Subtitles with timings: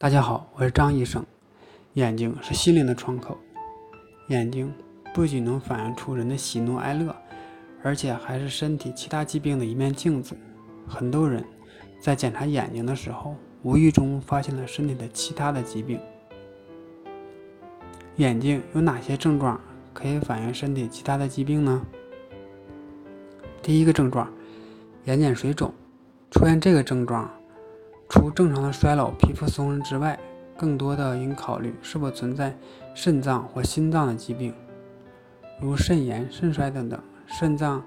[0.00, 1.26] 大家好，我是张医生。
[1.94, 3.36] 眼睛是心灵的窗口，
[4.28, 4.72] 眼睛
[5.12, 7.12] 不仅能反映出人的喜怒哀乐，
[7.82, 10.36] 而且还是身体其他疾病的一面镜子。
[10.86, 11.44] 很多人
[12.00, 13.34] 在检查眼睛的时候，
[13.64, 15.98] 无意中发现了身体的其他的疾病。
[18.18, 19.60] 眼睛有哪些症状
[19.92, 21.84] 可以反映身体其他的疾病呢？
[23.60, 24.32] 第一个症状，
[25.06, 25.74] 眼睑水肿。
[26.30, 27.28] 出现这个症状。
[28.08, 30.18] 除正常的衰老、皮肤松弛之外，
[30.56, 32.56] 更多的应考虑是否存在
[32.94, 34.54] 肾脏或心脏的疾病，
[35.60, 36.98] 如肾炎、肾衰等等。
[37.26, 37.84] 肾脏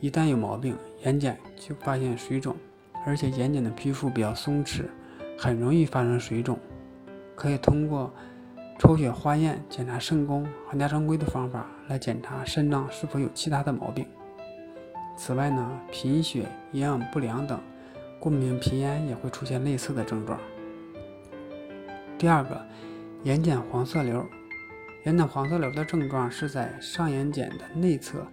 [0.00, 2.56] 一旦有毛病，眼睑就发现水肿，
[3.06, 4.82] 而且眼睑的皮肤比较松弛，
[5.38, 6.58] 很容易发生水肿。
[7.36, 8.12] 可以通过
[8.80, 14.04] 抽血化验检查肾功、含家常规的方法来检查肾脏是否有其他的毛病。
[15.16, 17.60] 此外呢，贫血、营养不良等。
[18.22, 20.38] 过敏皮炎也会出现类似的症状。
[22.16, 22.64] 第二个，
[23.24, 24.24] 眼睑黄色瘤。
[25.06, 28.24] 眼睑黄色瘤的症状是在上眼睑的内侧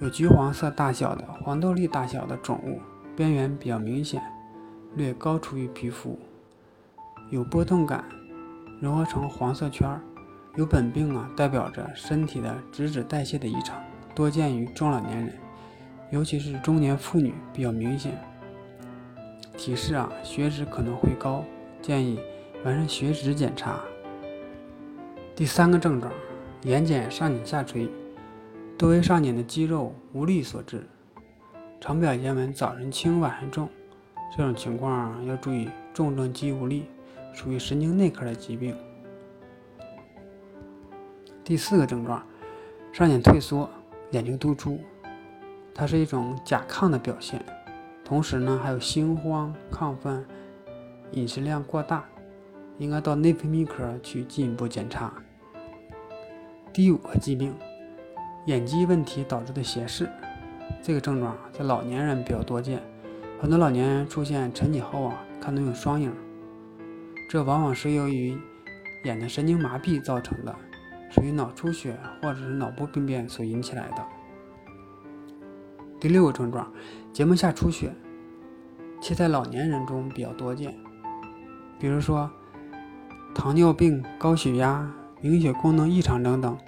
[0.00, 2.80] 有橘黄色大小的黄豆粒大小的肿物，
[3.14, 4.22] 边缘比较明显，
[4.94, 6.18] 略高出于皮肤，
[7.28, 8.02] 有波动感，
[8.80, 10.00] 融合成黄色圈儿。
[10.56, 13.78] 有本病啊，代表着身体的脂质代谢的异常，
[14.14, 15.38] 多见于中老年人，
[16.10, 18.18] 尤其是中年妇女比较明显。
[19.56, 21.44] 提示啊，血脂可能会高，
[21.80, 22.20] 建议
[22.64, 23.80] 完成血脂检查。
[25.34, 26.12] 第三个症状，
[26.62, 27.88] 眼睑上睑下垂，
[28.76, 30.86] 多为上睑的肌肉无力所致，
[31.80, 33.68] 常表现为早晨轻晚上重。
[34.36, 36.86] 这种情况要注意重症肌无力，
[37.32, 38.76] 属于神经内科的疾病。
[41.44, 42.24] 第四个症状，
[42.92, 43.70] 上睑退缩，
[44.10, 44.80] 眼睛突出，
[45.72, 47.44] 它是一种甲亢的表现。
[48.04, 50.24] 同时呢，还有心慌、亢奋、
[51.12, 52.04] 饮食量过大，
[52.76, 55.12] 应该到内分泌科去进一步检查。
[56.70, 57.54] 第五个疾病，
[58.46, 60.06] 眼肌问题导致的斜视，
[60.82, 62.82] 这个症状在老年人比较多见，
[63.40, 66.12] 很多老年人出现晨起后啊，看到有双影，
[67.30, 68.36] 这往往是由于
[69.04, 70.54] 眼的神经麻痹造成的，
[71.10, 74.04] 属于脑出血或者是脑部病变所引起来的。
[76.04, 76.70] 第六个症状，
[77.14, 77.90] 结膜下出血，
[79.00, 80.76] 且在老年人中比较多见，
[81.78, 82.30] 比如说
[83.34, 84.86] 糖尿病、高血压、
[85.22, 86.58] 凝血功能异常等等，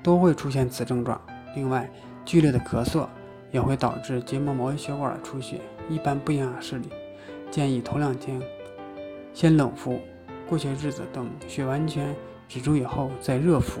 [0.00, 1.20] 都会出现此症状。
[1.56, 1.90] 另外，
[2.24, 3.08] 剧烈的咳嗽
[3.50, 6.88] 也会导致结膜毛细血管出血，一般不影响视力。
[7.50, 8.40] 建议头两天
[9.34, 9.98] 先冷敷，
[10.48, 12.14] 过些日子等血完全
[12.46, 13.80] 止住以后再热敷。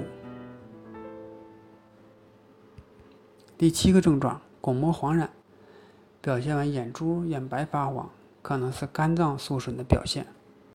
[3.56, 4.40] 第七个症状。
[4.60, 5.30] 巩膜黄染
[6.20, 8.10] 表现为眼珠、眼白发黄，
[8.42, 10.26] 可能是肝脏受损的表现。